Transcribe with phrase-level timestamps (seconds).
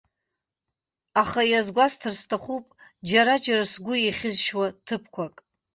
[1.21, 2.65] Аха иазгәасҭар сҭахуп
[3.07, 5.35] џьара-џьара сгәы еихьызшьуа ҭыԥқәак.